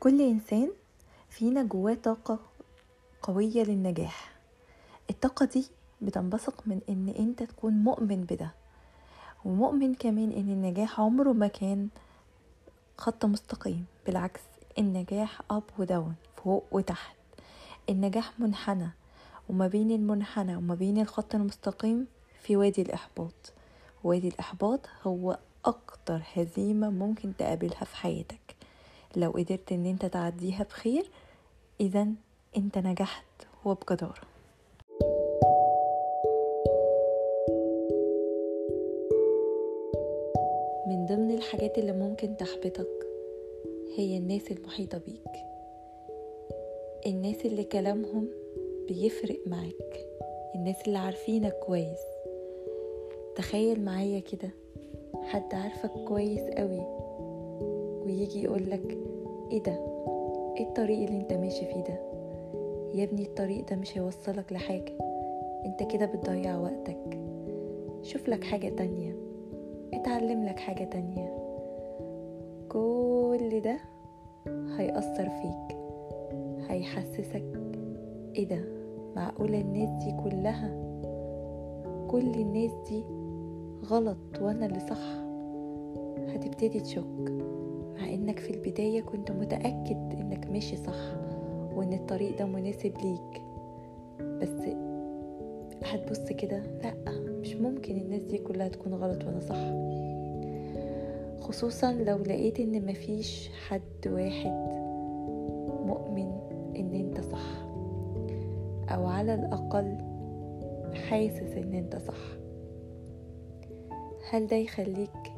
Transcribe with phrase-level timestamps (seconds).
[0.00, 0.70] كل إنسان
[1.28, 2.38] فينا جواه طاقة
[3.22, 4.32] قوية للنجاح.
[5.10, 5.66] الطاقة دي
[6.02, 8.54] بتنبثق من إن أنت تكون مؤمن بده
[9.44, 11.88] ومؤمن كمان إن النجاح عمره ما كان
[12.98, 14.40] خط مستقيم بالعكس
[14.78, 16.14] النجاح أب وداون
[16.44, 17.16] فوق وتحت
[17.88, 18.88] النجاح منحنى
[19.48, 22.06] وما بين المنحنى وما بين الخط المستقيم
[22.42, 23.52] في وادي الإحباط.
[24.04, 28.59] وادي الإحباط هو أكتر هزيمة ممكن تقابلها في حياتك.
[29.16, 31.10] لو قدرت إن أنت تعديها بخير
[31.80, 32.06] اذا
[32.56, 33.24] أنت نجحت
[33.64, 34.30] وبجدارة.
[40.86, 43.06] من ضمن الحاجات اللي ممكن تحبطك
[43.96, 45.44] هي الناس المحيطة بيك.
[47.06, 48.28] الناس اللي كلامهم
[48.88, 50.06] بيفرق معاك.
[50.54, 52.00] الناس اللي عارفينك كويس.
[53.36, 54.50] تخيل معايا كده
[55.22, 57.09] حد عارفك كويس قوي
[58.04, 58.98] ويجي يقولك
[59.50, 59.72] إيه ده؟
[60.56, 62.00] إيه الطريق اللي أنت ماشي فيه ده؟
[62.94, 64.92] يا ابني الطريق ده مش هيوصلك لحاجة
[65.66, 67.20] أنت كده بتضيع وقتك.
[68.02, 69.16] شوف لك حاجة تانية
[69.94, 71.36] اتعلم لك حاجة تانية.
[72.68, 73.76] كل ده
[74.78, 75.76] هيأثر فيك
[76.68, 77.44] هيحسسك
[78.36, 78.64] إيه ده؟
[79.16, 80.68] معقولة الناس دي كلها؟
[82.08, 83.04] كل الناس دي
[83.86, 85.20] غلط وأنا اللي صح؟
[86.34, 87.39] هتبتدي تشك.
[88.00, 91.14] مع إنك في البداية كنت متأكد إنك ماشي صح
[91.74, 93.42] وإن الطريق ده مناسب ليك.
[94.20, 94.60] بس
[95.84, 96.94] هتبص كده لأ
[97.40, 99.60] مش ممكن الناس دي كلها تكون غلط وأنا صح.
[101.48, 104.66] خصوصا لو لقيت إن مفيش حد واحد
[105.86, 106.32] مؤمن
[106.76, 107.64] إن أنت صح
[108.94, 109.98] أو على الأقل
[111.08, 112.40] حاسس إن أنت صح.
[114.30, 115.32] هل ده يخليك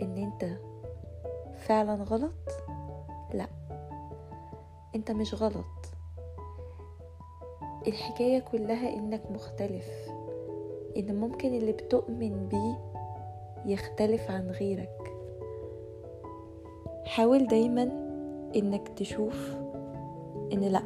[0.00, 0.73] إن أنت
[1.64, 2.32] فعلا غلط؟
[3.34, 3.46] لا.
[4.94, 5.64] أنت مش غلط.
[7.86, 9.88] الحكاية كلها إنك مختلف
[10.96, 12.78] إن ممكن اللي بتؤمن بيه
[13.72, 15.12] يختلف عن غيرك.
[17.04, 17.82] حاول دايما
[18.56, 19.54] إنك تشوف
[20.52, 20.82] إن لا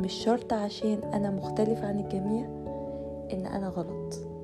[0.00, 2.44] مش شرط عشان أنا مختلف عن الجميع
[3.32, 4.35] إن أنا غلط.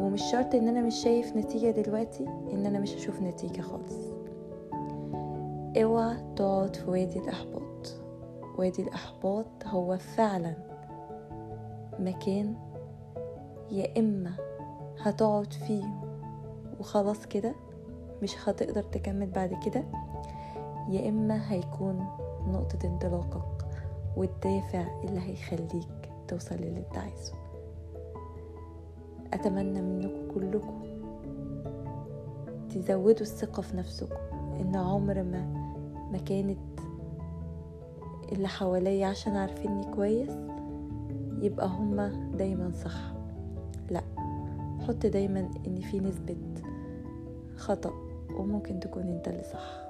[0.00, 3.94] ومش شرط إن أنا مش شايف نتيجة دلوقتي إن أنا مش هشوف نتيجة خالص.
[5.76, 7.94] اوعى تقعد في وادي الإحباط.
[8.58, 10.54] وادي الإحباط هو فعلا
[11.98, 12.54] مكان
[13.70, 14.32] يا إما
[15.00, 15.84] هتقعد فيه
[16.80, 17.54] وخلاص كده
[18.22, 19.84] مش هتقدر تكمل بعد كده
[20.88, 22.06] يا إما هيكون
[22.46, 23.66] نقطة انطلاقك
[24.16, 27.32] والدافع اللي هيخليك توصل للي أنت عايزه.
[29.34, 30.80] أتمنى منكم كلكم
[32.70, 34.16] تزودوا الثقة في نفسكم
[34.60, 35.60] إن عمر ما
[36.12, 36.58] ما كانت
[38.32, 40.30] اللي حواليا عشان عارفيني كويس
[41.42, 43.12] يبقى هما دايما صح.
[43.90, 44.02] لأ
[44.88, 46.36] حط دايما إن في نسبة
[47.56, 47.92] خطأ
[48.38, 49.89] وممكن تكون أنت اللي صح.